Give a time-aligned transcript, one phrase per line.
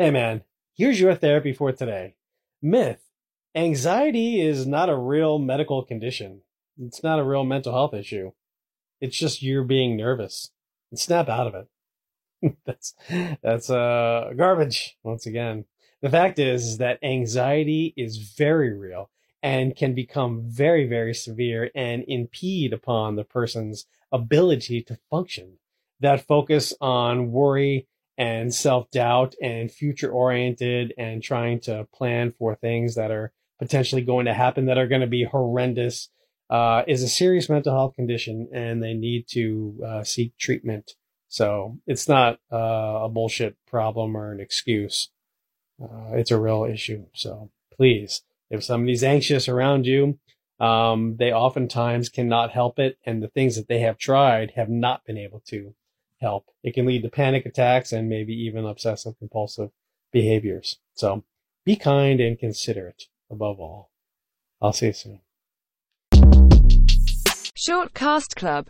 [0.00, 0.42] Hey man,
[0.76, 2.14] here's your therapy for today.
[2.62, 3.00] Myth.
[3.56, 6.42] Anxiety is not a real medical condition.
[6.80, 8.30] It's not a real mental health issue.
[9.00, 10.52] It's just you're being nervous.
[10.94, 12.56] Snap out of it.
[12.64, 12.94] that's
[13.42, 15.64] that's uh garbage once again.
[16.00, 19.10] The fact is that anxiety is very real
[19.42, 25.58] and can become very very severe and impede upon the person's ability to function.
[25.98, 27.88] That focus on worry
[28.18, 34.02] and self doubt and future oriented and trying to plan for things that are potentially
[34.02, 36.10] going to happen that are going to be horrendous
[36.50, 40.92] uh, is a serious mental health condition and they need to uh, seek treatment.
[41.28, 45.10] So it's not uh, a bullshit problem or an excuse.
[45.80, 47.06] Uh, it's a real issue.
[47.14, 50.18] So please, if somebody's anxious around you,
[50.58, 52.98] um, they oftentimes cannot help it.
[53.04, 55.74] And the things that they have tried have not been able to
[56.20, 56.46] help.
[56.62, 59.70] It can lead to panic attacks and maybe even obsessive compulsive
[60.12, 60.78] behaviors.
[60.94, 61.24] So
[61.64, 63.90] be kind and considerate above all.
[64.60, 65.20] I'll see you soon.
[67.54, 68.66] Short Cast Club